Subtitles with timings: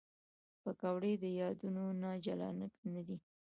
[0.61, 2.49] پکورې د یادونو نه جلا
[2.95, 3.17] نه دي